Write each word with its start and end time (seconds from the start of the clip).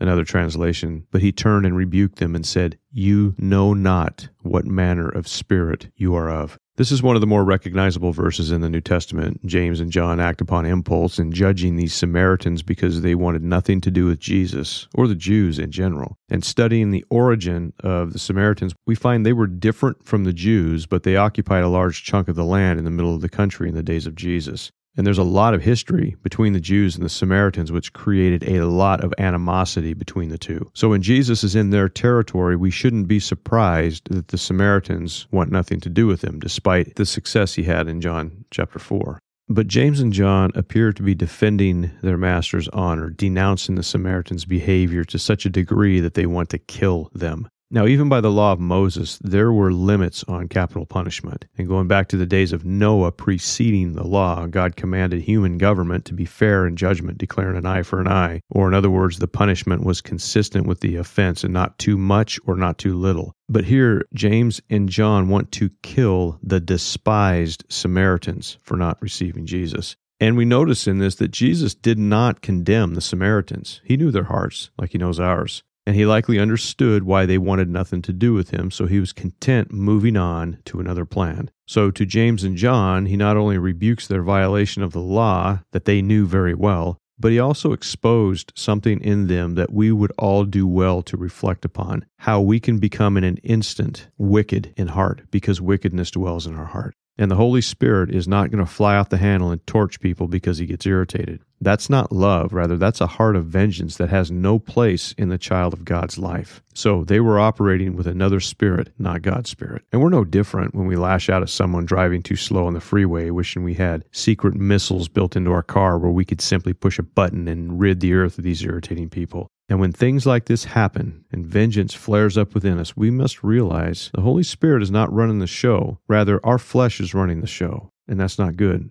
Another 0.00 0.24
translation, 0.24 1.06
but 1.10 1.20
he 1.20 1.30
turned 1.30 1.66
and 1.66 1.76
rebuked 1.76 2.18
them 2.18 2.34
and 2.34 2.46
said, 2.46 2.78
You 2.90 3.34
know 3.36 3.74
not 3.74 4.28
what 4.40 4.64
manner 4.64 5.08
of 5.08 5.28
spirit 5.28 5.88
you 5.94 6.14
are 6.14 6.30
of. 6.30 6.58
This 6.80 6.90
is 6.90 7.02
one 7.02 7.14
of 7.14 7.20
the 7.20 7.26
more 7.26 7.44
recognizable 7.44 8.12
verses 8.12 8.50
in 8.50 8.62
the 8.62 8.70
New 8.70 8.80
Testament. 8.80 9.44
James 9.44 9.80
and 9.80 9.92
John 9.92 10.18
act 10.18 10.40
upon 10.40 10.64
impulse 10.64 11.18
in 11.18 11.30
judging 11.30 11.76
these 11.76 11.92
Samaritans 11.92 12.62
because 12.62 13.02
they 13.02 13.14
wanted 13.14 13.42
nothing 13.42 13.82
to 13.82 13.90
do 13.90 14.06
with 14.06 14.18
Jesus 14.18 14.88
or 14.94 15.06
the 15.06 15.14
Jews 15.14 15.58
in 15.58 15.70
general. 15.70 16.16
And 16.30 16.42
studying 16.42 16.90
the 16.90 17.04
origin 17.10 17.74
of 17.80 18.14
the 18.14 18.18
Samaritans, 18.18 18.72
we 18.86 18.94
find 18.94 19.26
they 19.26 19.34
were 19.34 19.46
different 19.46 20.06
from 20.06 20.24
the 20.24 20.32
Jews, 20.32 20.86
but 20.86 21.02
they 21.02 21.16
occupied 21.16 21.64
a 21.64 21.68
large 21.68 22.02
chunk 22.02 22.28
of 22.28 22.36
the 22.36 22.46
land 22.46 22.78
in 22.78 22.86
the 22.86 22.90
middle 22.90 23.14
of 23.14 23.20
the 23.20 23.28
country 23.28 23.68
in 23.68 23.74
the 23.74 23.82
days 23.82 24.06
of 24.06 24.14
Jesus. 24.14 24.72
And 24.96 25.06
there's 25.06 25.18
a 25.18 25.22
lot 25.22 25.54
of 25.54 25.62
history 25.62 26.16
between 26.22 26.52
the 26.52 26.60
Jews 26.60 26.96
and 26.96 27.04
the 27.04 27.08
Samaritans, 27.08 27.70
which 27.70 27.92
created 27.92 28.48
a 28.48 28.66
lot 28.66 29.04
of 29.04 29.14
animosity 29.18 29.94
between 29.94 30.30
the 30.30 30.38
two. 30.38 30.70
So 30.74 30.88
when 30.88 31.02
Jesus 31.02 31.44
is 31.44 31.54
in 31.54 31.70
their 31.70 31.88
territory, 31.88 32.56
we 32.56 32.70
shouldn't 32.70 33.06
be 33.06 33.20
surprised 33.20 34.10
that 34.10 34.28
the 34.28 34.38
Samaritans 34.38 35.26
want 35.30 35.52
nothing 35.52 35.80
to 35.80 35.88
do 35.88 36.06
with 36.06 36.22
him, 36.22 36.40
despite 36.40 36.96
the 36.96 37.06
success 37.06 37.54
he 37.54 37.62
had 37.62 37.88
in 37.88 38.00
John 38.00 38.44
chapter 38.50 38.78
4. 38.78 39.20
But 39.48 39.66
James 39.66 39.98
and 39.98 40.12
John 40.12 40.52
appear 40.54 40.92
to 40.92 41.02
be 41.02 41.14
defending 41.14 41.90
their 42.02 42.16
master's 42.16 42.68
honor, 42.68 43.10
denouncing 43.10 43.74
the 43.74 43.82
Samaritans' 43.82 44.44
behavior 44.44 45.02
to 45.04 45.18
such 45.18 45.44
a 45.44 45.50
degree 45.50 45.98
that 45.98 46.14
they 46.14 46.26
want 46.26 46.50
to 46.50 46.58
kill 46.58 47.10
them. 47.14 47.48
Now, 47.72 47.86
even 47.86 48.08
by 48.08 48.20
the 48.20 48.32
law 48.32 48.50
of 48.50 48.58
Moses, 48.58 49.16
there 49.22 49.52
were 49.52 49.72
limits 49.72 50.24
on 50.24 50.48
capital 50.48 50.86
punishment. 50.86 51.44
And 51.56 51.68
going 51.68 51.86
back 51.86 52.08
to 52.08 52.16
the 52.16 52.26
days 52.26 52.52
of 52.52 52.64
Noah 52.64 53.12
preceding 53.12 53.92
the 53.92 54.04
law, 54.04 54.48
God 54.48 54.74
commanded 54.74 55.22
human 55.22 55.56
government 55.56 56.04
to 56.06 56.14
be 56.14 56.24
fair 56.24 56.66
in 56.66 56.74
judgment, 56.74 57.18
declaring 57.18 57.56
an 57.56 57.66
eye 57.66 57.84
for 57.84 58.00
an 58.00 58.08
eye. 58.08 58.40
Or, 58.50 58.66
in 58.66 58.74
other 58.74 58.90
words, 58.90 59.20
the 59.20 59.28
punishment 59.28 59.84
was 59.84 60.00
consistent 60.00 60.66
with 60.66 60.80
the 60.80 60.96
offense 60.96 61.44
and 61.44 61.54
not 61.54 61.78
too 61.78 61.96
much 61.96 62.40
or 62.44 62.56
not 62.56 62.76
too 62.76 62.96
little. 62.96 63.36
But 63.48 63.66
here, 63.66 64.04
James 64.14 64.60
and 64.68 64.88
John 64.88 65.28
want 65.28 65.52
to 65.52 65.70
kill 65.84 66.40
the 66.42 66.58
despised 66.58 67.64
Samaritans 67.68 68.58
for 68.64 68.76
not 68.76 69.00
receiving 69.00 69.46
Jesus. 69.46 69.94
And 70.18 70.36
we 70.36 70.44
notice 70.44 70.88
in 70.88 70.98
this 70.98 71.14
that 71.14 71.30
Jesus 71.30 71.76
did 71.76 72.00
not 72.00 72.42
condemn 72.42 72.94
the 72.94 73.00
Samaritans. 73.00 73.80
He 73.84 73.96
knew 73.96 74.10
their 74.10 74.24
hearts 74.24 74.70
like 74.76 74.90
he 74.90 74.98
knows 74.98 75.20
ours 75.20 75.62
and 75.90 75.96
he 75.96 76.06
likely 76.06 76.38
understood 76.38 77.02
why 77.02 77.26
they 77.26 77.36
wanted 77.36 77.68
nothing 77.68 78.00
to 78.00 78.12
do 78.12 78.32
with 78.32 78.50
him, 78.50 78.70
so 78.70 78.86
he 78.86 79.00
was 79.00 79.12
content 79.12 79.72
moving 79.72 80.16
on 80.16 80.58
to 80.64 80.78
another 80.78 81.04
plan. 81.04 81.50
So, 81.66 81.90
to 81.90 82.06
James 82.06 82.44
and 82.44 82.56
John, 82.56 83.06
he 83.06 83.16
not 83.16 83.36
only 83.36 83.58
rebukes 83.58 84.06
their 84.06 84.22
violation 84.22 84.84
of 84.84 84.92
the 84.92 85.00
law 85.00 85.62
that 85.72 85.86
they 85.86 86.00
knew 86.00 86.26
very 86.26 86.54
well, 86.54 86.96
but 87.18 87.32
he 87.32 87.40
also 87.40 87.72
exposed 87.72 88.52
something 88.54 89.00
in 89.00 89.26
them 89.26 89.56
that 89.56 89.72
we 89.72 89.90
would 89.90 90.12
all 90.16 90.44
do 90.44 90.64
well 90.64 91.02
to 91.02 91.16
reflect 91.16 91.64
upon 91.64 92.06
how 92.18 92.40
we 92.40 92.60
can 92.60 92.78
become 92.78 93.16
in 93.16 93.24
an 93.24 93.38
instant 93.38 94.06
wicked 94.16 94.72
in 94.76 94.86
heart 94.86 95.22
because 95.32 95.60
wickedness 95.60 96.12
dwells 96.12 96.46
in 96.46 96.54
our 96.54 96.66
heart. 96.66 96.94
And 97.18 97.32
the 97.32 97.36
Holy 97.36 97.62
Spirit 97.62 98.14
is 98.14 98.28
not 98.28 98.52
going 98.52 98.64
to 98.64 98.70
fly 98.70 98.94
off 98.94 99.08
the 99.08 99.16
handle 99.16 99.50
and 99.50 99.66
torch 99.66 99.98
people 99.98 100.28
because 100.28 100.58
he 100.58 100.66
gets 100.66 100.86
irritated. 100.86 101.42
That's 101.60 101.90
not 101.90 102.10
love. 102.10 102.52
Rather, 102.52 102.78
that's 102.78 103.00
a 103.00 103.06
heart 103.06 103.36
of 103.36 103.44
vengeance 103.44 103.96
that 103.96 104.08
has 104.08 104.30
no 104.30 104.58
place 104.58 105.12
in 105.18 105.28
the 105.28 105.38
child 105.38 105.74
of 105.74 105.84
God's 105.84 106.16
life. 106.16 106.62
So 106.74 107.04
they 107.04 107.20
were 107.20 107.38
operating 107.38 107.96
with 107.96 108.06
another 108.06 108.40
spirit, 108.40 108.92
not 108.98 109.22
God's 109.22 109.50
spirit. 109.50 109.82
And 109.92 110.00
we're 110.00 110.08
no 110.08 110.24
different 110.24 110.74
when 110.74 110.86
we 110.86 110.96
lash 110.96 111.28
out 111.28 111.42
at 111.42 111.50
someone 111.50 111.84
driving 111.84 112.22
too 112.22 112.36
slow 112.36 112.66
on 112.66 112.74
the 112.74 112.80
freeway, 112.80 113.28
wishing 113.30 113.62
we 113.62 113.74
had 113.74 114.04
secret 114.12 114.54
missiles 114.54 115.08
built 115.08 115.36
into 115.36 115.52
our 115.52 115.62
car 115.62 115.98
where 115.98 116.10
we 116.10 116.24
could 116.24 116.40
simply 116.40 116.72
push 116.72 116.98
a 116.98 117.02
button 117.02 117.46
and 117.46 117.78
rid 117.78 118.00
the 118.00 118.14
earth 118.14 118.38
of 118.38 118.44
these 118.44 118.64
irritating 118.64 119.10
people. 119.10 119.48
And 119.68 119.78
when 119.78 119.92
things 119.92 120.26
like 120.26 120.46
this 120.46 120.64
happen 120.64 121.24
and 121.30 121.46
vengeance 121.46 121.94
flares 121.94 122.36
up 122.36 122.54
within 122.54 122.78
us, 122.78 122.96
we 122.96 123.10
must 123.10 123.44
realize 123.44 124.10
the 124.14 124.22
Holy 124.22 124.42
Spirit 124.42 124.82
is 124.82 124.90
not 124.90 125.12
running 125.12 125.38
the 125.38 125.46
show. 125.46 125.98
Rather, 126.08 126.44
our 126.44 126.58
flesh 126.58 127.00
is 127.00 127.14
running 127.14 127.40
the 127.40 127.46
show. 127.46 127.90
And 128.08 128.18
that's 128.18 128.38
not 128.38 128.56
good. 128.56 128.90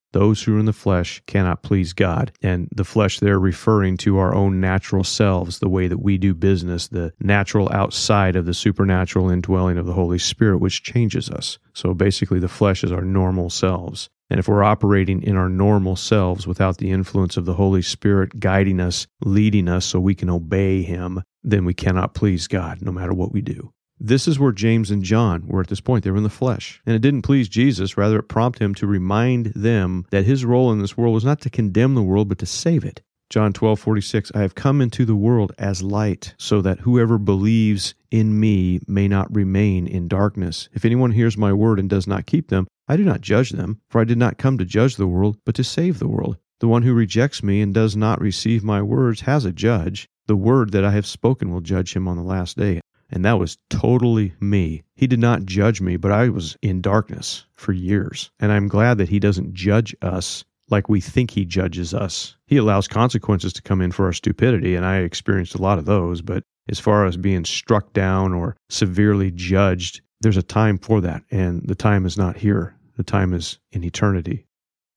Those 0.13 0.43
who 0.43 0.55
are 0.55 0.59
in 0.59 0.65
the 0.65 0.73
flesh 0.73 1.21
cannot 1.25 1.63
please 1.63 1.93
God. 1.93 2.31
And 2.41 2.67
the 2.75 2.83
flesh 2.83 3.19
there 3.19 3.39
referring 3.39 3.97
to 3.97 4.17
our 4.17 4.35
own 4.35 4.59
natural 4.59 5.03
selves, 5.03 5.59
the 5.59 5.69
way 5.69 5.87
that 5.87 6.01
we 6.01 6.17
do 6.17 6.33
business, 6.33 6.87
the 6.87 7.13
natural 7.19 7.71
outside 7.71 8.35
of 8.35 8.45
the 8.45 8.53
supernatural 8.53 9.29
indwelling 9.29 9.77
of 9.77 9.85
the 9.85 9.93
Holy 9.93 10.19
Spirit, 10.19 10.57
which 10.57 10.83
changes 10.83 11.29
us. 11.29 11.57
So 11.73 11.93
basically, 11.93 12.39
the 12.39 12.47
flesh 12.47 12.83
is 12.83 12.91
our 12.91 13.03
normal 13.03 13.49
selves. 13.49 14.09
And 14.29 14.39
if 14.39 14.47
we're 14.47 14.63
operating 14.63 15.23
in 15.23 15.35
our 15.35 15.49
normal 15.49 15.97
selves 15.97 16.47
without 16.47 16.77
the 16.77 16.91
influence 16.91 17.35
of 17.35 17.45
the 17.45 17.55
Holy 17.55 17.81
Spirit 17.81 18.39
guiding 18.39 18.79
us, 18.79 19.05
leading 19.25 19.67
us 19.67 19.85
so 19.85 19.99
we 19.99 20.15
can 20.15 20.29
obey 20.29 20.83
Him, 20.83 21.21
then 21.43 21.65
we 21.65 21.73
cannot 21.73 22.13
please 22.13 22.47
God 22.47 22.81
no 22.81 22.91
matter 22.91 23.13
what 23.13 23.33
we 23.33 23.41
do. 23.41 23.73
This 24.03 24.27
is 24.27 24.39
where 24.39 24.51
James 24.51 24.89
and 24.89 25.03
John 25.03 25.45
were 25.45 25.61
at 25.61 25.67
this 25.67 25.79
point. 25.79 26.03
They 26.03 26.09
were 26.09 26.17
in 26.17 26.23
the 26.23 26.29
flesh. 26.29 26.81
And 26.87 26.95
it 26.95 27.03
didn't 27.03 27.21
please 27.21 27.47
Jesus. 27.47 27.97
Rather, 27.97 28.17
it 28.17 28.23
prompted 28.23 28.63
him 28.63 28.73
to 28.75 28.87
remind 28.87 29.53
them 29.53 30.07
that 30.09 30.25
his 30.25 30.43
role 30.43 30.71
in 30.71 30.79
this 30.79 30.97
world 30.97 31.13
was 31.13 31.23
not 31.23 31.39
to 31.41 31.51
condemn 31.51 31.93
the 31.93 32.01
world, 32.01 32.27
but 32.27 32.39
to 32.39 32.47
save 32.47 32.83
it. 32.83 33.03
John 33.29 33.53
12, 33.53 33.79
46, 33.79 34.31
I 34.33 34.41
have 34.41 34.55
come 34.55 34.81
into 34.81 35.05
the 35.05 35.15
world 35.15 35.51
as 35.59 35.83
light, 35.83 36.33
so 36.39 36.63
that 36.63 36.79
whoever 36.79 37.19
believes 37.19 37.93
in 38.09 38.39
me 38.39 38.79
may 38.87 39.07
not 39.07 39.33
remain 39.33 39.85
in 39.85 40.07
darkness. 40.07 40.67
If 40.73 40.83
anyone 40.83 41.11
hears 41.11 41.37
my 41.37 41.53
word 41.53 41.79
and 41.79 41.87
does 41.87 42.07
not 42.07 42.25
keep 42.25 42.49
them, 42.49 42.65
I 42.87 42.97
do 42.97 43.05
not 43.05 43.21
judge 43.21 43.51
them, 43.51 43.81
for 43.91 44.01
I 44.01 44.05
did 44.05 44.17
not 44.17 44.39
come 44.39 44.57
to 44.57 44.65
judge 44.65 44.95
the 44.95 45.05
world, 45.05 45.37
but 45.45 45.53
to 45.55 45.63
save 45.63 45.99
the 45.99 46.09
world. 46.09 46.37
The 46.59 46.67
one 46.67 46.81
who 46.81 46.93
rejects 46.93 47.43
me 47.43 47.61
and 47.61 47.71
does 47.71 47.95
not 47.95 48.19
receive 48.19 48.63
my 48.63 48.81
words 48.81 49.21
has 49.21 49.45
a 49.45 49.51
judge. 49.51 50.09
The 50.25 50.35
word 50.35 50.71
that 50.71 50.83
I 50.83 50.91
have 50.91 51.05
spoken 51.05 51.53
will 51.53 51.61
judge 51.61 51.95
him 51.95 52.07
on 52.07 52.17
the 52.17 52.23
last 52.23 52.57
day. 52.57 52.80
And 53.11 53.25
that 53.25 53.39
was 53.39 53.57
totally 53.69 54.33
me. 54.39 54.83
He 54.95 55.05
did 55.05 55.19
not 55.19 55.45
judge 55.45 55.81
me, 55.81 55.97
but 55.97 56.11
I 56.11 56.29
was 56.29 56.57
in 56.61 56.81
darkness 56.81 57.45
for 57.53 57.73
years. 57.73 58.31
And 58.39 58.51
I'm 58.51 58.67
glad 58.67 58.97
that 58.97 59.09
He 59.09 59.19
doesn't 59.19 59.53
judge 59.53 59.95
us 60.01 60.45
like 60.69 60.87
we 60.87 61.01
think 61.01 61.31
He 61.31 61.43
judges 61.43 61.93
us. 61.93 62.37
He 62.47 62.57
allows 62.57 62.87
consequences 62.87 63.53
to 63.53 63.61
come 63.61 63.81
in 63.81 63.91
for 63.91 64.05
our 64.05 64.13
stupidity, 64.13 64.75
and 64.75 64.85
I 64.85 64.99
experienced 64.99 65.55
a 65.55 65.61
lot 65.61 65.77
of 65.77 65.85
those. 65.85 66.21
But 66.21 66.43
as 66.69 66.79
far 66.79 67.05
as 67.05 67.17
being 67.17 67.43
struck 67.43 67.91
down 67.93 68.33
or 68.33 68.55
severely 68.69 69.31
judged, 69.31 70.01
there's 70.21 70.37
a 70.37 70.43
time 70.43 70.77
for 70.77 71.01
that. 71.01 71.23
And 71.31 71.67
the 71.67 71.75
time 71.75 72.05
is 72.05 72.17
not 72.17 72.37
here, 72.37 72.75
the 72.95 73.03
time 73.03 73.33
is 73.33 73.59
in 73.71 73.83
eternity. 73.83 74.45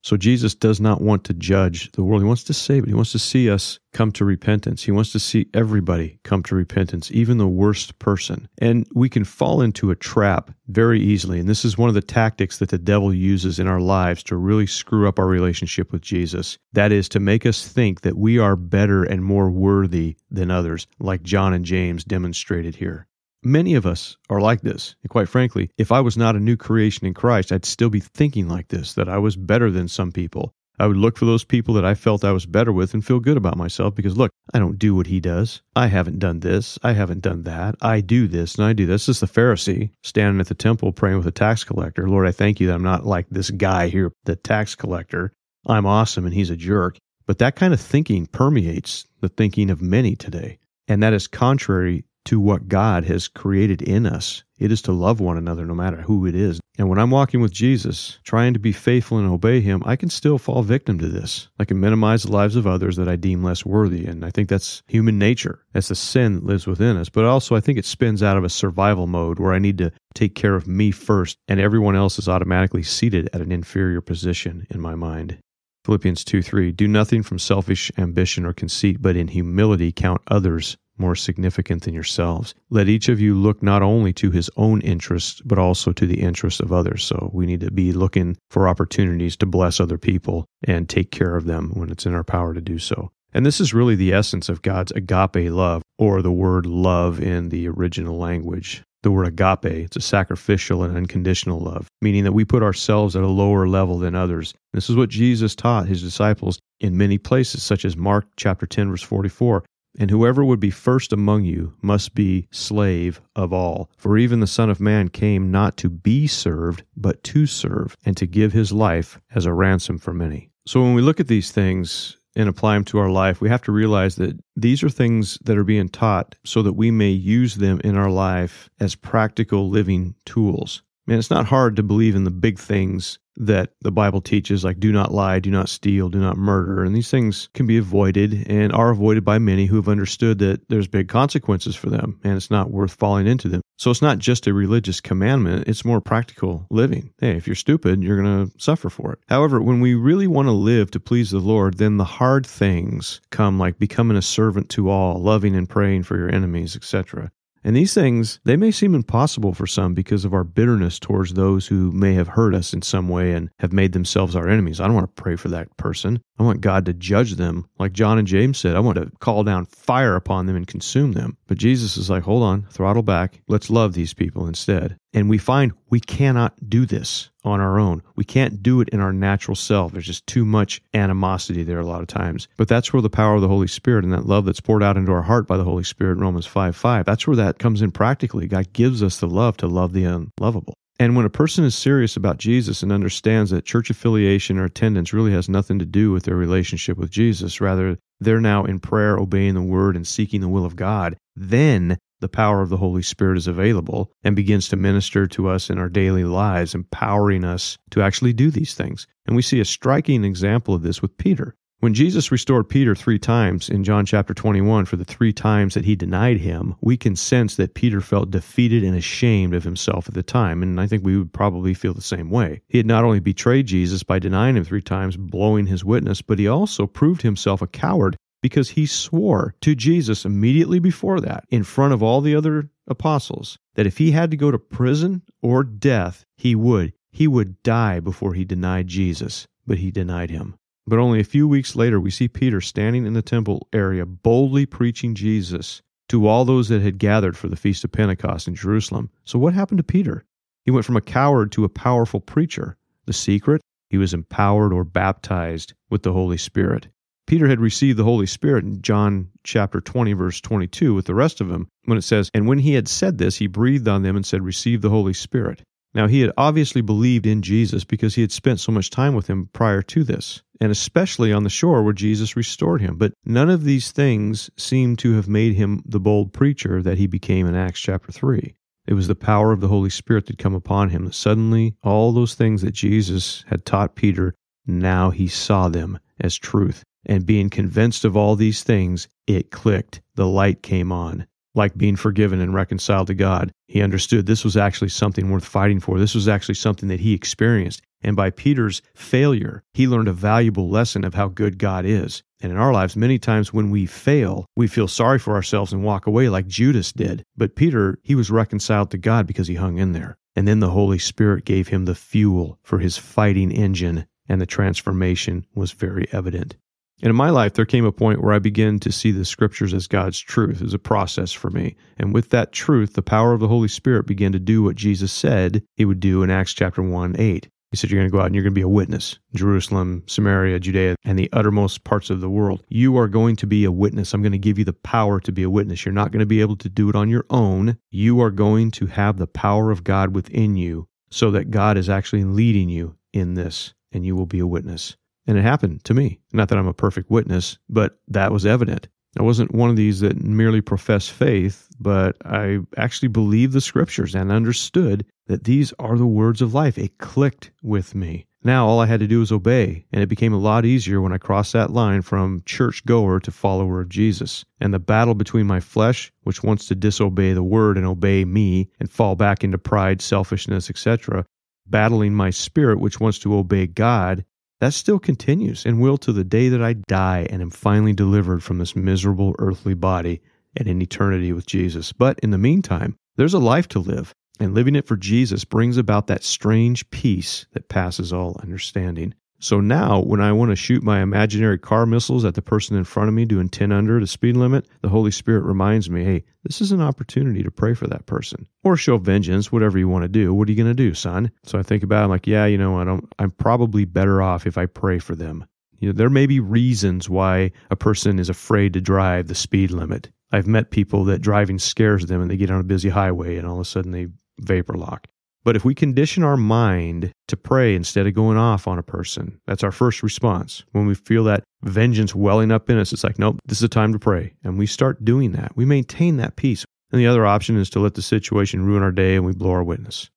So 0.05 0.17
Jesus 0.17 0.53
does 0.53 0.79
not 0.79 1.01
want 1.01 1.23
to 1.23 1.33
judge 1.33 1.91
the 1.93 2.03
world. 2.03 2.21
He 2.21 2.27
wants 2.27 2.43
to 2.43 2.53
save 2.53 2.83
it. 2.83 2.89
He 2.89 2.93
wants 2.93 3.11
to 3.13 3.17
see 3.17 3.49
us 3.49 3.79
come 3.91 4.11
to 4.11 4.23
repentance. 4.23 4.83
He 4.83 4.91
wants 4.91 5.11
to 5.13 5.19
see 5.19 5.47
everybody 5.55 6.19
come 6.23 6.43
to 6.43 6.53
repentance, 6.53 7.09
even 7.09 7.39
the 7.39 7.47
worst 7.47 7.97
person. 7.97 8.47
And 8.59 8.85
we 8.93 9.09
can 9.09 9.23
fall 9.23 9.63
into 9.63 9.89
a 9.89 9.95
trap 9.95 10.51
very 10.67 11.01
easily. 11.01 11.39
And 11.39 11.49
this 11.49 11.65
is 11.65 11.75
one 11.75 11.89
of 11.89 11.95
the 11.95 12.01
tactics 12.01 12.59
that 12.59 12.69
the 12.69 12.77
devil 12.77 13.11
uses 13.11 13.57
in 13.57 13.65
our 13.65 13.81
lives 13.81 14.21
to 14.25 14.37
really 14.37 14.67
screw 14.67 15.07
up 15.07 15.17
our 15.17 15.25
relationship 15.25 15.91
with 15.91 16.03
Jesus. 16.03 16.59
That 16.73 16.91
is 16.91 17.09
to 17.09 17.19
make 17.19 17.43
us 17.43 17.67
think 17.67 18.01
that 18.01 18.15
we 18.15 18.37
are 18.37 18.55
better 18.55 19.03
and 19.03 19.23
more 19.23 19.49
worthy 19.49 20.17
than 20.29 20.51
others, 20.51 20.85
like 20.99 21.23
John 21.23 21.51
and 21.51 21.65
James 21.65 22.03
demonstrated 22.03 22.75
here. 22.75 23.07
Many 23.45 23.75
of 23.75 23.85
us 23.85 24.17
are 24.27 24.41
like 24.41 24.61
this. 24.61 24.95
And 25.03 25.11
quite 25.11 25.29
frankly, 25.29 25.69
if 25.77 25.91
I 25.91 26.01
was 26.01 26.17
not 26.17 26.35
a 26.35 26.39
new 26.39 26.57
creation 26.57 27.05
in 27.05 27.13
Christ, 27.13 27.51
I'd 27.51 27.63
still 27.63 27.91
be 27.91 27.99
thinking 27.99 28.47
like 28.47 28.69
this 28.69 28.95
that 28.95 29.07
I 29.07 29.19
was 29.19 29.35
better 29.35 29.69
than 29.69 29.87
some 29.87 30.11
people. 30.11 30.51
I 30.79 30.87
would 30.87 30.97
look 30.97 31.15
for 31.15 31.25
those 31.25 31.43
people 31.43 31.75
that 31.75 31.85
I 31.85 31.93
felt 31.93 32.25
I 32.25 32.31
was 32.31 32.47
better 32.47 32.73
with 32.73 32.95
and 32.95 33.05
feel 33.05 33.19
good 33.19 33.37
about 33.37 33.55
myself 33.55 33.93
because, 33.93 34.17
look, 34.17 34.31
I 34.51 34.57
don't 34.57 34.79
do 34.79 34.95
what 34.95 35.05
he 35.05 35.19
does. 35.19 35.61
I 35.75 35.85
haven't 35.87 36.17
done 36.17 36.39
this. 36.39 36.79
I 36.81 36.93
haven't 36.93 37.21
done 37.21 37.43
that. 37.43 37.75
I 37.83 38.01
do 38.01 38.27
this 38.27 38.55
and 38.55 38.65
I 38.65 38.73
do 38.73 38.87
this. 38.87 39.05
This 39.05 39.17
is 39.17 39.19
the 39.19 39.27
Pharisee 39.41 39.91
standing 40.03 40.41
at 40.41 40.47
the 40.47 40.55
temple 40.55 40.91
praying 40.91 41.17
with 41.17 41.27
a 41.27 41.31
tax 41.31 41.63
collector. 41.63 42.09
Lord, 42.09 42.25
I 42.25 42.31
thank 42.31 42.59
you 42.59 42.65
that 42.65 42.73
I'm 42.73 42.81
not 42.81 43.05
like 43.05 43.27
this 43.29 43.51
guy 43.51 43.89
here, 43.89 44.11
the 44.23 44.35
tax 44.35 44.73
collector. 44.73 45.31
I'm 45.67 45.85
awesome 45.85 46.25
and 46.25 46.33
he's 46.33 46.49
a 46.49 46.57
jerk. 46.57 46.97
But 47.27 47.37
that 47.37 47.55
kind 47.55 47.75
of 47.75 47.79
thinking 47.79 48.25
permeates 48.25 49.05
the 49.21 49.29
thinking 49.29 49.69
of 49.69 49.83
many 49.83 50.15
today. 50.15 50.57
And 50.87 51.03
that 51.03 51.13
is 51.13 51.27
contrary 51.27 52.05
to 52.25 52.39
what 52.39 52.67
God 52.67 53.05
has 53.05 53.27
created 53.27 53.81
in 53.81 54.05
us. 54.05 54.43
It 54.57 54.71
is 54.71 54.81
to 54.83 54.91
love 54.91 55.19
one 55.19 55.37
another 55.37 55.65
no 55.65 55.75
matter 55.75 56.01
who 56.01 56.25
it 56.25 56.35
is. 56.35 56.59
And 56.77 56.89
when 56.89 56.99
I'm 56.99 57.11
walking 57.11 57.39
with 57.39 57.51
Jesus, 57.51 58.19
trying 58.23 58.53
to 58.53 58.59
be 58.59 58.71
faithful 58.71 59.17
and 59.17 59.27
obey 59.27 59.61
him, 59.61 59.81
I 59.85 59.95
can 59.95 60.09
still 60.09 60.37
fall 60.37 60.61
victim 60.63 60.97
to 60.99 61.07
this. 61.07 61.47
I 61.59 61.65
can 61.65 61.79
minimize 61.79 62.23
the 62.23 62.31
lives 62.31 62.55
of 62.55 62.67
others 62.67 62.95
that 62.97 63.07
I 63.07 63.15
deem 63.15 63.43
less 63.43 63.65
worthy. 63.65 64.05
And 64.05 64.25
I 64.25 64.31
think 64.31 64.49
that's 64.49 64.81
human 64.87 65.17
nature. 65.17 65.63
That's 65.73 65.87
the 65.87 65.95
sin 65.95 66.35
that 66.35 66.45
lives 66.45 66.67
within 66.67 66.97
us. 66.97 67.09
But 67.09 67.25
also, 67.25 67.55
I 67.55 67.61
think 67.61 67.77
it 67.77 67.85
spins 67.85 68.23
out 68.23 68.37
of 68.37 68.43
a 68.43 68.49
survival 68.49 69.07
mode 69.07 69.39
where 69.39 69.53
I 69.53 69.59
need 69.59 69.77
to 69.77 69.91
take 70.13 70.35
care 70.35 70.55
of 70.55 70.67
me 70.67 70.91
first, 70.91 71.37
and 71.47 71.59
everyone 71.59 71.95
else 71.95 72.17
is 72.17 72.29
automatically 72.29 72.83
seated 72.83 73.29
at 73.33 73.41
an 73.41 73.51
inferior 73.51 74.01
position 74.01 74.65
in 74.69 74.81
my 74.81 74.95
mind. 74.95 75.37
Philippians 75.85 76.23
2 76.23 76.41
3 76.41 76.71
Do 76.71 76.87
nothing 76.87 77.21
from 77.21 77.37
selfish 77.37 77.91
ambition 77.97 78.45
or 78.45 78.53
conceit, 78.53 79.01
but 79.01 79.15
in 79.15 79.27
humility 79.27 79.91
count 79.91 80.21
others 80.27 80.77
more 80.97 81.15
significant 81.15 81.83
than 81.83 81.93
yourselves. 81.93 82.53
Let 82.69 82.87
each 82.87 83.09
of 83.09 83.19
you 83.19 83.35
look 83.35 83.61
not 83.61 83.81
only 83.81 84.13
to 84.13 84.31
his 84.31 84.49
own 84.57 84.81
interests, 84.81 85.41
but 85.45 85.59
also 85.59 85.91
to 85.91 86.05
the 86.05 86.21
interests 86.21 86.59
of 86.59 86.71
others. 86.71 87.03
So 87.03 87.29
we 87.33 87.45
need 87.45 87.61
to 87.61 87.71
be 87.71 87.91
looking 87.91 88.37
for 88.49 88.67
opportunities 88.67 89.35
to 89.37 89.45
bless 89.45 89.79
other 89.79 89.97
people 89.97 90.45
and 90.63 90.87
take 90.87 91.11
care 91.11 91.35
of 91.35 91.45
them 91.45 91.71
when 91.73 91.89
it's 91.89 92.05
in 92.05 92.13
our 92.13 92.23
power 92.23 92.53
to 92.53 92.61
do 92.61 92.79
so. 92.79 93.11
And 93.33 93.45
this 93.45 93.59
is 93.59 93.73
really 93.73 93.95
the 93.95 94.13
essence 94.13 94.47
of 94.47 94.61
God's 94.61 94.93
agape 94.93 95.51
love, 95.51 95.81
or 95.97 96.21
the 96.21 96.31
word 96.31 96.65
love 96.65 97.19
in 97.19 97.49
the 97.49 97.67
original 97.67 98.17
language. 98.17 98.81
The 99.03 99.11
word 99.11 99.27
agape, 99.27 99.65
it's 99.65 99.97
a 99.97 100.01
sacrificial 100.01 100.83
and 100.83 100.95
unconditional 100.95 101.59
love, 101.59 101.87
meaning 102.01 102.23
that 102.23 102.31
we 102.31 102.45
put 102.45 102.63
ourselves 102.63 103.15
at 103.15 103.23
a 103.23 103.27
lower 103.27 103.67
level 103.67 103.99
than 103.99 104.15
others. 104.15 104.53
This 104.73 104.89
is 104.89 104.95
what 104.95 105.09
Jesus 105.09 105.53
taught 105.53 105.87
his 105.87 106.01
disciples 106.01 106.59
in 106.79 106.97
many 106.97 107.17
places, 107.17 107.61
such 107.61 107.83
as 107.83 107.97
Mark 107.97 108.25
chapter 108.37 108.65
10, 108.65 108.89
verse 108.89 109.03
44. 109.03 109.63
And 109.97 110.11
whoever 110.11 110.43
would 110.43 110.59
be 110.59 110.71
first 110.71 111.13
among 111.13 111.43
you 111.43 111.73
must 111.81 112.15
be 112.15 112.47
slave 112.51 113.21
of 113.35 113.53
all. 113.53 113.89
For 113.97 114.17
even 114.17 114.39
the 114.39 114.47
Son 114.47 114.69
of 114.69 114.79
Man 114.79 115.09
came 115.09 115.51
not 115.51 115.77
to 115.77 115.89
be 115.89 116.27
served, 116.27 116.83
but 116.97 117.23
to 117.25 117.45
serve, 117.45 117.95
and 118.05 118.17
to 118.17 118.27
give 118.27 118.53
his 118.53 118.71
life 118.71 119.19
as 119.33 119.45
a 119.45 119.53
ransom 119.53 119.97
for 119.97 120.13
many. 120.13 120.49
So 120.67 120.81
when 120.81 120.95
we 120.95 121.01
look 121.01 121.19
at 121.19 121.27
these 121.27 121.51
things 121.51 122.17
and 122.35 122.49
apply 122.49 122.73
them 122.73 122.83
to 122.85 122.97
our 122.97 123.09
life, 123.09 123.39
we 123.39 123.49
have 123.49 123.61
to 123.63 123.71
realize 123.71 124.15
that 124.15 124.37
these 124.55 124.83
are 124.83 124.89
things 124.89 125.37
that 125.43 125.57
are 125.57 125.63
being 125.63 125.89
taught 125.89 126.35
so 126.43 126.61
that 126.61 126.73
we 126.73 126.91
may 126.91 127.11
use 127.11 127.55
them 127.55 127.79
in 127.83 127.95
our 127.95 128.09
life 128.09 128.69
as 128.79 128.95
practical 128.95 129.69
living 129.69 130.15
tools. 130.25 130.81
Man, 131.07 131.19
it's 131.19 131.29
not 131.29 131.45
hard 131.45 131.75
to 131.75 131.83
believe 131.83 132.15
in 132.15 132.23
the 132.23 132.31
big 132.31 132.57
things 132.57 133.19
that 133.37 133.71
the 133.81 133.91
Bible 133.91 134.21
teaches, 134.21 134.63
like 134.63 134.79
do 134.79 134.91
not 134.91 135.13
lie, 135.13 135.39
do 135.39 135.51
not 135.51 135.69
steal, 135.69 136.09
do 136.09 136.19
not 136.19 136.37
murder. 136.37 136.83
And 136.83 136.95
these 136.95 137.11
things 137.11 137.49
can 137.53 137.67
be 137.67 137.77
avoided 137.77 138.47
and 138.47 138.71
are 138.73 138.91
avoided 138.91 139.23
by 139.23 139.39
many 139.39 139.65
who 139.65 139.75
have 139.75 139.89
understood 139.89 140.39
that 140.39 140.67
there's 140.69 140.87
big 140.87 141.07
consequences 141.07 141.75
for 141.75 141.89
them 141.89 142.19
and 142.23 142.35
it's 142.35 142.49
not 142.49 142.71
worth 142.71 142.93
falling 142.93 143.27
into 143.27 143.49
them. 143.49 143.61
So 143.77 143.91
it's 143.91 144.01
not 144.01 144.19
just 144.19 144.47
a 144.47 144.53
religious 144.53 145.01
commandment, 145.01 145.67
it's 145.67 145.85
more 145.85 145.99
practical 145.99 146.65
living. 146.71 147.11
Hey, 147.19 147.35
if 147.35 147.45
you're 147.45 147.55
stupid, 147.55 148.01
you're 148.01 148.21
going 148.21 148.47
to 148.47 148.59
suffer 148.59 148.89
for 148.89 149.13
it. 149.13 149.19
However, 149.27 149.61
when 149.61 149.81
we 149.81 149.95
really 149.95 150.27
want 150.27 150.47
to 150.47 150.53
live 150.53 150.91
to 150.91 150.99
please 150.99 151.31
the 151.31 151.39
Lord, 151.39 151.77
then 151.77 151.97
the 151.97 152.05
hard 152.05 152.47
things 152.47 153.19
come 153.31 153.59
like 153.59 153.77
becoming 153.77 154.17
a 154.17 154.21
servant 154.21 154.69
to 154.69 154.89
all, 154.89 155.21
loving 155.21 155.55
and 155.55 155.69
praying 155.69 156.03
for 156.03 156.17
your 156.17 156.33
enemies, 156.33 156.75
etc. 156.75 157.31
And 157.65 157.75
these 157.75 157.95
things, 157.95 158.39
they 158.45 158.57
may 158.57 158.69
seem 158.69 158.93
impossible 158.93 159.55
for 159.55 159.65
some 159.65 159.95
because 159.95 160.23
of 160.23 160.35
our 160.35 160.43
bitterness 160.43 160.99
towards 160.99 161.33
those 161.33 161.65
who 161.65 161.91
may 161.91 162.13
have 162.13 162.27
hurt 162.27 162.53
us 162.53 162.73
in 162.73 162.83
some 162.83 163.09
way 163.09 163.31
and 163.31 163.49
have 163.57 163.73
made 163.73 163.93
themselves 163.93 164.35
our 164.35 164.47
enemies. 164.47 164.79
I 164.79 164.85
don't 164.85 164.93
want 164.93 165.15
to 165.15 165.21
pray 165.21 165.35
for 165.35 165.49
that 165.49 165.75
person. 165.75 166.21
I 166.37 166.43
want 166.43 166.61
God 166.61 166.85
to 166.85 166.93
judge 166.93 167.33
them. 167.33 167.67
Like 167.79 167.91
John 167.91 168.19
and 168.19 168.27
James 168.27 168.59
said, 168.59 168.75
I 168.75 168.81
want 168.81 168.97
to 168.99 169.09
call 169.19 169.43
down 169.43 169.65
fire 169.65 170.15
upon 170.15 170.45
them 170.45 170.55
and 170.55 170.67
consume 170.67 171.13
them. 171.13 171.37
But 171.47 171.57
Jesus 171.57 171.97
is 171.97 172.07
like, 172.07 172.21
hold 172.21 172.43
on, 172.43 172.67
throttle 172.69 173.01
back. 173.01 173.41
Let's 173.47 173.71
love 173.71 173.93
these 173.93 174.13
people 174.13 174.45
instead. 174.45 174.95
And 175.11 175.27
we 175.27 175.39
find 175.39 175.73
we 175.95 176.01
cannot 176.01 176.53
do 176.67 176.85
this 176.85 177.29
on 177.45 177.61
our 177.61 177.79
own. 177.79 178.03
We 178.17 178.25
can't 178.25 178.61
do 178.61 178.81
it 178.81 178.89
in 178.89 178.99
our 178.99 179.13
natural 179.13 179.55
self. 179.55 179.93
There's 179.93 180.05
just 180.05 180.27
too 180.27 180.43
much 180.43 180.81
animosity 180.93 181.63
there 181.63 181.79
a 181.79 181.85
lot 181.85 182.01
of 182.01 182.07
times. 182.07 182.49
But 182.57 182.67
that's 182.67 182.91
where 182.91 183.01
the 183.01 183.09
power 183.09 183.35
of 183.35 183.41
the 183.41 183.47
Holy 183.47 183.67
Spirit 183.67 184.03
and 184.03 184.11
that 184.11 184.25
love 184.25 184.43
that's 184.43 184.59
poured 184.59 184.83
out 184.83 184.97
into 184.97 185.13
our 185.13 185.21
heart 185.21 185.47
by 185.47 185.55
the 185.55 185.63
Holy 185.63 185.85
Spirit 185.85 186.17
in 186.17 186.19
Romans 186.19 186.45
5 186.45 186.75
5, 186.75 187.05
that's 187.05 187.25
where 187.25 187.37
that 187.37 187.59
comes 187.59 187.81
in 187.81 187.91
practically. 187.91 188.45
God 188.45 188.73
gives 188.73 189.01
us 189.01 189.21
the 189.21 189.27
love 189.27 189.55
to 189.55 189.67
love 189.67 189.93
the 189.93 190.03
unlovable. 190.03 190.73
And 190.99 191.15
when 191.15 191.25
a 191.25 191.29
person 191.29 191.63
is 191.63 191.75
serious 191.75 192.17
about 192.17 192.39
Jesus 192.39 192.83
and 192.83 192.91
understands 192.91 193.51
that 193.51 193.63
church 193.63 193.89
affiliation 193.89 194.57
or 194.57 194.65
attendance 194.65 195.13
really 195.13 195.31
has 195.31 195.47
nothing 195.47 195.79
to 195.79 195.85
do 195.85 196.11
with 196.11 196.23
their 196.23 196.35
relationship 196.35 196.97
with 196.97 197.09
Jesus, 197.09 197.61
rather, 197.61 197.97
they're 198.19 198.41
now 198.41 198.65
in 198.65 198.81
prayer, 198.81 199.17
obeying 199.17 199.53
the 199.53 199.61
word, 199.61 199.95
and 199.95 200.05
seeking 200.05 200.41
the 200.41 200.49
will 200.49 200.65
of 200.65 200.75
God, 200.75 201.15
then 201.37 201.97
the 202.25 202.29
power 202.29 202.63
of 202.63 202.69
the 202.69 202.77
Holy 202.77 203.03
Spirit 203.03 203.37
is 203.37 203.45
available 203.45 204.11
and 204.23 204.35
begins 204.35 204.67
to 204.69 204.75
minister 204.75 205.27
to 205.27 205.47
us 205.47 205.69
in 205.69 205.77
our 205.77 205.89
daily 205.89 206.23
lives, 206.23 206.73
empowering 206.73 207.43
us 207.43 207.77
to 207.91 208.01
actually 208.01 208.33
do 208.33 208.49
these 208.49 208.73
things. 208.73 209.05
And 209.27 209.35
we 209.35 209.43
see 209.43 209.59
a 209.59 209.65
striking 209.65 210.25
example 210.25 210.73
of 210.73 210.81
this 210.81 211.03
with 211.03 211.15
Peter. 211.19 211.55
When 211.81 211.93
Jesus 211.93 212.31
restored 212.31 212.67
Peter 212.67 212.95
three 212.95 213.19
times 213.19 213.69
in 213.69 213.83
John 213.83 214.07
chapter 214.07 214.33
21 214.33 214.85
for 214.85 214.95
the 214.95 215.05
three 215.05 215.31
times 215.31 215.75
that 215.75 215.85
he 215.85 215.95
denied 215.95 216.39
him, 216.39 216.73
we 216.81 216.97
can 216.97 217.15
sense 217.15 217.57
that 217.57 217.75
Peter 217.75 218.01
felt 218.01 218.31
defeated 218.31 218.83
and 218.83 218.97
ashamed 218.97 219.53
of 219.53 219.65
himself 219.65 220.07
at 220.07 220.15
the 220.15 220.23
time. 220.23 220.63
And 220.63 220.81
I 220.81 220.87
think 220.87 221.03
we 221.03 221.15
would 221.15 221.31
probably 221.31 221.75
feel 221.75 221.93
the 221.93 222.01
same 222.01 222.31
way. 222.31 222.63
He 222.69 222.79
had 222.79 222.87
not 222.87 223.03
only 223.03 223.19
betrayed 223.19 223.67
Jesus 223.67 224.01
by 224.01 224.17
denying 224.17 224.57
him 224.57 224.63
three 224.63 224.81
times, 224.81 225.15
blowing 225.15 225.67
his 225.67 225.85
witness, 225.85 226.23
but 226.23 226.39
he 226.39 226.47
also 226.47 226.87
proved 226.87 227.21
himself 227.21 227.61
a 227.61 227.67
coward 227.67 228.17
because 228.45 228.69
he 228.69 228.85
swore 228.85 229.55
to 229.59 229.73
Jesus 229.73 230.23
immediately 230.23 230.77
before 230.77 231.19
that, 231.19 231.45
in 231.49 231.63
front 231.63 231.95
of 231.95 232.03
all 232.03 232.21
the 232.21 232.35
other 232.35 232.69
apostles, 232.85 233.57
that 233.73 233.87
if 233.87 233.97
he 233.97 234.11
had 234.11 234.29
to 234.29 234.37
go 234.37 234.51
to 234.51 234.59
prison 234.59 235.23
or 235.41 235.63
death, 235.63 236.25
he 236.37 236.53
would. 236.53 236.93
He 237.11 237.27
would 237.27 237.63
die 237.63 237.99
before 237.99 238.35
he 238.35 238.45
denied 238.45 238.85
Jesus, 238.85 239.47
but 239.65 239.79
he 239.79 239.89
denied 239.89 240.29
him. 240.29 240.53
But 240.85 240.99
only 240.99 241.19
a 241.19 241.23
few 241.23 241.47
weeks 241.47 241.75
later, 241.75 241.99
we 241.99 242.11
see 242.11 242.27
Peter 242.27 242.61
standing 242.61 243.07
in 243.07 243.13
the 243.13 243.23
temple 243.23 243.67
area, 243.73 244.05
boldly 244.05 244.67
preaching 244.67 245.15
Jesus 245.15 245.81
to 246.09 246.27
all 246.27 246.45
those 246.45 246.69
that 246.69 246.83
had 246.83 246.99
gathered 246.99 247.35
for 247.35 247.47
the 247.47 247.55
Feast 247.55 247.83
of 247.83 247.91
Pentecost 247.93 248.47
in 248.47 248.53
Jerusalem. 248.53 249.09
So, 249.23 249.39
what 249.39 249.55
happened 249.55 249.79
to 249.79 249.83
Peter? 249.83 250.23
He 250.65 250.69
went 250.69 250.85
from 250.85 250.97
a 250.97 251.01
coward 251.01 251.51
to 251.53 251.63
a 251.63 251.69
powerful 251.69 252.19
preacher. 252.19 252.77
The 253.07 253.13
secret? 253.13 253.63
He 253.89 253.97
was 253.97 254.13
empowered 254.13 254.71
or 254.71 254.83
baptized 254.83 255.73
with 255.89 256.03
the 256.03 256.13
Holy 256.13 256.37
Spirit. 256.37 256.89
Peter 257.27 257.47
had 257.47 257.59
received 257.59 257.97
the 257.97 258.03
Holy 258.03 258.27
Spirit 258.27 258.63
in 258.63 258.81
John 258.81 259.29
chapter 259.43 259.81
20, 259.81 260.13
verse 260.13 260.39
22, 260.41 260.93
with 260.93 261.05
the 261.05 261.15
rest 261.15 261.41
of 261.41 261.47
them, 261.47 261.67
when 261.85 261.97
it 261.97 262.03
says, 262.03 262.29
And 262.33 262.47
when 262.47 262.59
he 262.59 262.73
had 262.73 262.87
said 262.87 263.17
this, 263.17 263.37
he 263.37 263.47
breathed 263.47 263.87
on 263.87 264.03
them 264.03 264.15
and 264.15 264.25
said, 264.25 264.43
Receive 264.43 264.81
the 264.81 264.91
Holy 264.91 265.13
Spirit. 265.13 265.63
Now, 265.95 266.07
he 266.07 266.19
had 266.19 266.33
obviously 266.37 266.81
believed 266.81 267.25
in 267.25 267.41
Jesus 267.41 267.85
because 267.85 268.15
he 268.15 268.21
had 268.21 268.31
spent 268.31 268.59
so 268.59 268.71
much 268.71 268.89
time 268.89 269.15
with 269.15 269.27
him 269.27 269.49
prior 269.53 269.81
to 269.83 270.03
this, 270.03 270.43
and 270.59 270.71
especially 270.71 271.31
on 271.31 271.43
the 271.43 271.49
shore 271.49 271.83
where 271.83 271.93
Jesus 271.93 272.35
restored 272.35 272.81
him. 272.81 272.97
But 272.97 273.13
none 273.25 273.49
of 273.49 273.63
these 273.63 273.91
things 273.91 274.49
seem 274.57 274.97
to 274.97 275.13
have 275.13 275.29
made 275.29 275.53
him 275.53 275.81
the 275.85 276.01
bold 276.01 276.33
preacher 276.33 276.83
that 276.83 276.97
he 276.97 277.07
became 277.07 277.47
in 277.47 277.55
Acts 277.55 277.79
chapter 277.79 278.11
3. 278.11 278.53
It 278.87 278.93
was 278.93 279.07
the 279.07 279.15
power 279.15 279.51
of 279.51 279.61
the 279.61 279.69
Holy 279.69 279.89
Spirit 279.89 280.27
that 280.27 280.37
come 280.37 280.53
upon 280.53 280.89
him. 280.89 281.11
Suddenly, 281.11 281.75
all 281.81 282.11
those 282.11 282.35
things 282.35 282.61
that 282.61 282.73
Jesus 282.73 283.43
had 283.47 283.65
taught 283.65 283.95
Peter, 283.95 284.35
now 284.67 285.09
he 285.09 285.27
saw 285.27 285.69
them 285.69 285.97
as 286.19 286.35
truth. 286.35 286.83
And 287.05 287.25
being 287.25 287.49
convinced 287.49 288.05
of 288.05 288.17
all 288.17 288.35
these 288.35 288.63
things, 288.63 289.07
it 289.27 289.51
clicked. 289.51 290.01
The 290.15 290.27
light 290.27 290.61
came 290.61 290.91
on. 290.91 291.27
Like 291.53 291.77
being 291.77 291.95
forgiven 291.95 292.41
and 292.41 292.53
reconciled 292.53 293.07
to 293.07 293.13
God, 293.13 293.51
he 293.67 293.81
understood 293.81 294.25
this 294.25 294.43
was 294.43 294.57
actually 294.57 294.89
something 294.89 295.29
worth 295.29 295.45
fighting 295.45 295.79
for. 295.79 295.99
This 295.99 296.13
was 296.13 296.27
actually 296.27 296.55
something 296.55 296.89
that 296.89 296.99
he 296.99 297.13
experienced. 297.13 297.81
And 298.01 298.15
by 298.15 298.29
Peter's 298.29 298.81
failure, 298.93 299.63
he 299.73 299.87
learned 299.87 300.09
a 300.09 300.13
valuable 300.13 300.69
lesson 300.69 301.03
of 301.05 301.13
how 301.13 301.29
good 301.29 301.57
God 301.57 301.85
is. 301.85 302.23
And 302.41 302.51
in 302.51 302.57
our 302.57 302.73
lives, 302.73 302.95
many 302.95 303.17
times 303.17 303.53
when 303.53 303.71
we 303.71 303.85
fail, 303.85 304.45
we 304.55 304.67
feel 304.67 304.87
sorry 304.87 305.17
for 305.17 305.33
ourselves 305.33 305.71
and 305.73 305.83
walk 305.83 306.05
away 306.05 306.29
like 306.29 306.45
Judas 306.45 306.91
did. 306.91 307.23
But 307.37 307.55
Peter, 307.55 307.97
he 308.03 308.13
was 308.15 308.29
reconciled 308.29 308.91
to 308.91 308.97
God 308.97 309.25
because 309.25 309.47
he 309.47 309.55
hung 309.55 309.77
in 309.77 309.93
there. 309.93 310.17
And 310.35 310.47
then 310.47 310.59
the 310.59 310.71
Holy 310.71 310.99
Spirit 310.99 311.45
gave 311.45 311.69
him 311.69 311.85
the 311.85 311.95
fuel 311.95 312.59
for 312.61 312.79
his 312.79 312.97
fighting 312.97 313.51
engine, 313.51 314.05
and 314.27 314.41
the 314.41 314.45
transformation 314.45 315.45
was 315.55 315.71
very 315.71 316.07
evident. 316.11 316.57
And 317.01 317.09
in 317.09 317.15
my 317.15 317.29
life, 317.29 317.53
there 317.53 317.65
came 317.65 317.85
a 317.85 317.91
point 317.91 318.21
where 318.21 318.33
I 318.33 318.39
began 318.39 318.79
to 318.79 318.91
see 318.91 319.11
the 319.11 319.25
scriptures 319.25 319.73
as 319.73 319.87
God's 319.87 320.19
truth, 320.19 320.61
as 320.61 320.73
a 320.73 320.79
process 320.79 321.31
for 321.31 321.49
me. 321.49 321.75
And 321.97 322.13
with 322.13 322.29
that 322.29 322.53
truth, 322.53 322.93
the 322.93 323.01
power 323.01 323.33
of 323.33 323.41
the 323.41 323.49
Holy 323.49 323.67
Spirit 323.67 324.07
began 324.07 324.31
to 324.31 324.39
do 324.39 324.63
what 324.63 324.75
Jesus 324.75 325.11
said 325.11 325.63
he 325.75 325.85
would 325.85 325.99
do 325.99 326.23
in 326.23 326.29
Acts 326.29 326.53
chapter 326.53 326.81
1 326.81 327.15
8. 327.19 327.49
He 327.71 327.77
said, 327.77 327.91
You're 327.91 327.99
going 327.99 328.09
to 328.09 328.15
go 328.15 328.21
out 328.21 328.27
and 328.27 328.35
you're 328.35 328.43
going 328.43 328.53
to 328.53 328.59
be 328.59 328.61
a 328.61 328.69
witness. 328.69 329.19
Jerusalem, 329.33 330.03
Samaria, 330.07 330.59
Judea, 330.61 330.95
and 331.03 331.19
the 331.19 331.29
uttermost 331.33 331.83
parts 331.83 332.09
of 332.09 332.21
the 332.21 332.29
world. 332.29 332.63
You 332.69 332.97
are 332.97 333.09
going 333.09 333.35
to 333.37 333.47
be 333.47 333.65
a 333.65 333.71
witness. 333.71 334.13
I'm 334.13 334.21
going 334.21 334.31
to 334.31 334.37
give 334.37 334.57
you 334.57 334.63
the 334.63 334.71
power 334.71 335.19
to 335.19 335.31
be 335.33 335.43
a 335.43 335.49
witness. 335.49 335.83
You're 335.83 335.93
not 335.93 336.11
going 336.11 336.21
to 336.21 336.25
be 336.25 336.39
able 336.39 336.55
to 336.57 336.69
do 336.69 336.89
it 336.89 336.95
on 336.95 337.09
your 337.09 337.25
own. 337.29 337.77
You 337.91 338.21
are 338.21 338.31
going 338.31 338.71
to 338.71 338.85
have 338.85 339.17
the 339.17 339.27
power 339.27 339.71
of 339.71 339.83
God 339.83 340.15
within 340.15 340.55
you 340.55 340.87
so 341.09 341.31
that 341.31 341.51
God 341.51 341.77
is 341.77 341.89
actually 341.89 342.23
leading 342.23 342.69
you 342.69 342.95
in 343.11 343.33
this, 343.33 343.73
and 343.91 344.05
you 344.05 344.15
will 344.15 344.25
be 344.25 344.39
a 344.39 344.47
witness. 344.47 344.95
And 345.27 345.37
it 345.37 345.41
happened 345.41 345.83
to 345.85 345.93
me. 345.93 346.19
Not 346.33 346.49
that 346.49 346.57
I'm 346.57 346.67
a 346.67 346.73
perfect 346.73 347.09
witness, 347.09 347.57
but 347.69 347.99
that 348.07 348.31
was 348.31 348.45
evident. 348.45 348.87
I 349.17 349.23
wasn't 349.23 349.55
one 349.55 349.69
of 349.69 349.77
these 349.77 350.01
that 350.01 350.21
merely 350.21 350.61
profess 350.61 351.07
faith, 351.07 351.69
but 351.79 352.17
I 352.25 352.59
actually 352.77 353.07
believed 353.07 353.53
the 353.53 353.61
scriptures 353.61 354.13
and 354.13 354.31
understood 354.31 355.05
that 355.27 355.45
these 355.45 355.73
are 355.79 355.97
the 355.97 356.05
words 356.05 356.41
of 356.41 356.53
life. 356.53 356.77
It 356.77 356.97
clicked 356.97 357.51
with 357.63 357.95
me. 357.95 358.27
Now 358.43 358.67
all 358.67 358.79
I 358.79 358.85
had 358.85 358.99
to 358.99 359.07
do 359.07 359.19
was 359.19 359.31
obey, 359.31 359.85
and 359.91 360.03
it 360.03 360.09
became 360.09 360.33
a 360.33 360.37
lot 360.37 360.65
easier 360.65 361.01
when 361.01 361.13
I 361.13 361.17
crossed 361.17 361.53
that 361.53 361.71
line 361.71 362.03
from 362.03 362.43
church 362.45 362.85
goer 362.85 363.19
to 363.21 363.31
follower 363.31 363.81
of 363.81 363.89
Jesus. 363.89 364.45
And 364.59 364.73
the 364.73 364.79
battle 364.79 365.15
between 365.15 365.47
my 365.47 365.59
flesh, 365.59 366.11
which 366.23 366.43
wants 366.43 366.67
to 366.67 366.75
disobey 366.75 367.33
the 367.33 367.41
word 367.41 367.77
and 367.77 367.87
obey 367.87 368.23
me 368.25 368.69
and 368.79 368.91
fall 368.91 369.15
back 369.15 369.43
into 369.43 369.57
pride, 369.57 370.01
selfishness, 370.01 370.69
etc., 370.69 371.25
battling 371.65 372.13
my 372.13 372.29
spirit, 372.29 372.79
which 372.79 372.99
wants 372.99 373.17
to 373.19 373.35
obey 373.35 373.65
God, 373.65 374.23
that 374.59 374.73
still 374.73 374.99
continues 374.99 375.65
and 375.65 375.81
will 375.81 375.97
to 375.97 376.13
the 376.13 376.23
day 376.23 376.49
that 376.49 376.61
I 376.61 376.73
die 376.73 377.27
and 377.29 377.41
am 377.41 377.49
finally 377.49 377.93
delivered 377.93 378.43
from 378.43 378.57
this 378.57 378.75
miserable 378.75 379.35
earthly 379.39 379.73
body 379.73 380.21
and 380.55 380.67
in 380.67 380.81
eternity 380.81 381.33
with 381.33 381.45
Jesus. 381.45 381.91
But 381.91 382.19
in 382.19 382.31
the 382.31 382.37
meantime, 382.37 382.95
there's 383.17 383.33
a 383.33 383.39
life 383.39 383.67
to 383.69 383.79
live. 383.79 384.13
And 384.39 384.53
living 384.53 384.75
it 384.75 384.85
for 384.85 384.97
Jesus 384.97 385.45
brings 385.45 385.77
about 385.77 386.07
that 386.07 386.23
strange 386.23 386.89
peace 386.89 387.45
that 387.53 387.69
passes 387.69 388.11
all 388.11 388.37
understanding. 388.41 389.13
So 389.45 389.61
now, 389.61 389.99
when 389.99 390.21
I 390.21 390.31
want 390.31 390.49
to 390.49 390.55
shoot 390.55 390.81
my 390.81 391.03
imaginary 391.03 391.59
car 391.59 391.85
missiles 391.85 392.25
at 392.25 392.33
the 392.33 392.41
person 392.41 392.75
in 392.75 392.83
front 392.83 393.09
of 393.09 393.13
me 393.13 393.25
doing 393.25 393.47
10 393.47 393.71
under 393.71 393.99
the 393.99 394.07
speed 394.07 394.35
limit, 394.35 394.65
the 394.81 394.89
Holy 394.89 395.11
Spirit 395.11 395.43
reminds 395.43 395.87
me, 395.87 396.03
hey, 396.03 396.23
this 396.41 396.61
is 396.61 396.71
an 396.71 396.81
opportunity 396.81 397.43
to 397.43 397.51
pray 397.51 397.75
for 397.75 397.85
that 397.85 398.07
person 398.07 398.47
or 398.63 398.75
show 398.75 398.97
vengeance, 398.97 399.51
whatever 399.51 399.77
you 399.77 399.87
want 399.87 400.01
to 400.01 400.07
do. 400.07 400.33
What 400.33 400.47
are 400.47 400.51
you 400.51 400.57
going 400.57 400.75
to 400.75 400.83
do, 400.83 400.95
son? 400.95 401.29
So 401.43 401.59
I 401.59 401.61
think 401.61 401.83
about 401.83 402.01
it, 402.01 402.05
I'm 402.05 402.09
like, 402.09 402.25
yeah, 402.25 402.47
you 402.47 402.57
know, 402.57 402.79
I 402.79 402.85
don't, 402.85 403.07
I'm 403.19 403.29
probably 403.29 403.85
better 403.85 404.19
off 404.19 404.47
if 404.47 404.57
I 404.57 404.65
pray 404.65 404.97
for 404.97 405.13
them. 405.13 405.45
You 405.77 405.89
know, 405.89 405.93
there 405.93 406.09
may 406.09 406.25
be 406.25 406.39
reasons 406.39 407.07
why 407.07 407.51
a 407.69 407.75
person 407.75 408.17
is 408.17 408.29
afraid 408.29 408.73
to 408.73 408.81
drive 408.81 409.27
the 409.27 409.35
speed 409.35 409.69
limit. 409.69 410.09
I've 410.31 410.47
met 410.47 410.71
people 410.71 411.03
that 411.03 411.21
driving 411.21 411.59
scares 411.59 412.07
them 412.07 412.19
and 412.19 412.31
they 412.31 412.37
get 412.37 412.49
on 412.49 412.61
a 412.61 412.63
busy 412.63 412.89
highway 412.89 413.37
and 413.37 413.47
all 413.47 413.57
of 413.57 413.61
a 413.61 413.65
sudden 413.65 413.91
they 413.91 414.07
vapor 414.39 414.73
lock. 414.73 415.05
But 415.45 415.55
if 415.55 415.63
we 415.63 415.75
condition 415.75 416.23
our 416.23 416.37
mind 416.37 417.11
to 417.27 417.37
pray 417.37 417.75
instead 417.75 418.07
of 418.07 418.15
going 418.15 418.35
off 418.35 418.67
on 418.67 418.79
a 418.79 418.83
person, 418.83 419.39
that's 419.45 419.63
our 419.63 419.71
first 419.71 420.01
response. 420.01 420.63
When 420.71 420.87
we 420.87 420.95
feel 420.95 421.23
that 421.25 421.43
vengeance 421.61 422.15
welling 422.15 422.51
up 422.51 422.67
in 422.67 422.79
us, 422.79 422.91
it's 422.91 423.03
like, 423.03 423.19
nope, 423.19 423.37
this 423.45 423.59
is 423.59 423.63
a 423.63 423.69
time 423.69 423.93
to 423.93 423.99
pray. 423.99 424.33
And 424.43 424.57
we 424.57 424.65
start 424.65 425.05
doing 425.05 425.33
that. 425.33 425.55
We 425.55 425.63
maintain 425.63 426.17
that 426.17 426.35
peace. 426.35 426.65
And 426.91 426.99
the 426.99 427.05
other 427.05 427.27
option 427.27 427.57
is 427.57 427.69
to 427.71 427.79
let 427.79 427.93
the 427.93 428.01
situation 428.01 428.65
ruin 428.65 428.81
our 428.81 428.91
day 428.91 429.15
and 429.15 429.23
we 429.23 429.33
blow 429.33 429.51
our 429.51 429.63
witness. 429.63 430.09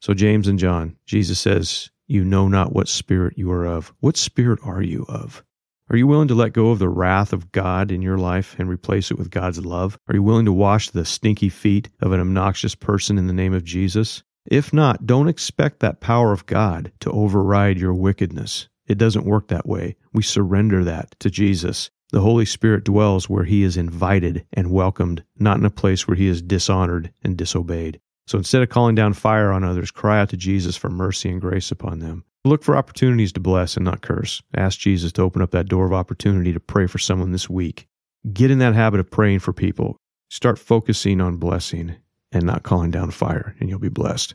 So, 0.00 0.14
James 0.14 0.46
and 0.46 0.60
John, 0.60 0.96
Jesus 1.06 1.40
says, 1.40 1.90
You 2.06 2.24
know 2.24 2.46
not 2.46 2.72
what 2.72 2.86
spirit 2.86 3.36
you 3.36 3.50
are 3.50 3.66
of. 3.66 3.92
What 3.98 4.16
spirit 4.16 4.60
are 4.62 4.82
you 4.82 5.04
of? 5.08 5.42
Are 5.90 5.96
you 5.96 6.06
willing 6.06 6.28
to 6.28 6.34
let 6.34 6.52
go 6.52 6.70
of 6.70 6.78
the 6.78 6.88
wrath 6.88 7.32
of 7.32 7.50
God 7.50 7.90
in 7.90 8.00
your 8.00 8.18
life 8.18 8.54
and 8.58 8.68
replace 8.68 9.10
it 9.10 9.18
with 9.18 9.30
God's 9.30 9.64
love? 9.64 9.98
Are 10.06 10.14
you 10.14 10.22
willing 10.22 10.44
to 10.44 10.52
wash 10.52 10.90
the 10.90 11.04
stinky 11.04 11.48
feet 11.48 11.88
of 12.00 12.12
an 12.12 12.20
obnoxious 12.20 12.76
person 12.76 13.18
in 13.18 13.26
the 13.26 13.32
name 13.32 13.54
of 13.54 13.64
Jesus? 13.64 14.22
If 14.50 14.72
not, 14.72 15.06
don't 15.06 15.28
expect 15.28 15.80
that 15.80 16.00
power 16.00 16.32
of 16.32 16.46
God 16.46 16.90
to 17.00 17.10
override 17.10 17.78
your 17.78 17.92
wickedness. 17.92 18.68
It 18.86 18.96
doesn't 18.96 19.26
work 19.26 19.48
that 19.48 19.66
way. 19.66 19.96
We 20.14 20.22
surrender 20.22 20.84
that 20.84 21.14
to 21.20 21.30
Jesus. 21.30 21.90
The 22.12 22.22
Holy 22.22 22.46
Spirit 22.46 22.84
dwells 22.84 23.28
where 23.28 23.44
he 23.44 23.62
is 23.62 23.76
invited 23.76 24.46
and 24.54 24.72
welcomed, 24.72 25.22
not 25.38 25.58
in 25.58 25.66
a 25.66 25.70
place 25.70 26.08
where 26.08 26.16
he 26.16 26.28
is 26.28 26.40
dishonored 26.40 27.12
and 27.22 27.36
disobeyed. 27.36 28.00
So 28.26 28.38
instead 28.38 28.62
of 28.62 28.70
calling 28.70 28.94
down 28.94 29.12
fire 29.12 29.52
on 29.52 29.64
others, 29.64 29.90
cry 29.90 30.18
out 30.18 30.30
to 30.30 30.38
Jesus 30.38 30.78
for 30.78 30.88
mercy 30.88 31.28
and 31.28 31.42
grace 31.42 31.70
upon 31.70 31.98
them. 31.98 32.24
Look 32.46 32.64
for 32.64 32.74
opportunities 32.74 33.32
to 33.34 33.40
bless 33.40 33.76
and 33.76 33.84
not 33.84 34.00
curse. 34.00 34.42
Ask 34.56 34.78
Jesus 34.78 35.12
to 35.12 35.22
open 35.22 35.42
up 35.42 35.50
that 35.50 35.68
door 35.68 35.84
of 35.84 35.92
opportunity 35.92 36.54
to 36.54 36.60
pray 36.60 36.86
for 36.86 36.98
someone 36.98 37.32
this 37.32 37.50
week. 37.50 37.86
Get 38.32 38.50
in 38.50 38.60
that 38.60 38.74
habit 38.74 39.00
of 39.00 39.10
praying 39.10 39.40
for 39.40 39.52
people. 39.52 39.98
Start 40.30 40.58
focusing 40.58 41.20
on 41.20 41.36
blessing 41.36 41.96
and 42.32 42.44
not 42.44 42.62
calling 42.62 42.90
down 42.90 43.10
fire, 43.10 43.54
and 43.58 43.68
you'll 43.68 43.78
be 43.78 43.88
blessed. 43.88 44.34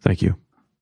Thank 0.00 0.22
you. 0.22 0.36